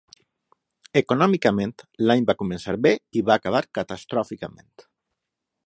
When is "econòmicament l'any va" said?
1.01-2.35